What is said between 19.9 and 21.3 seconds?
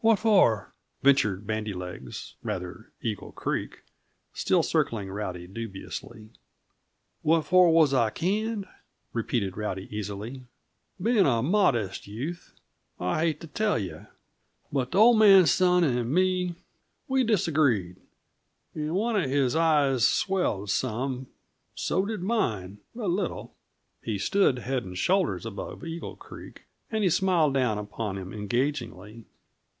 swelled some;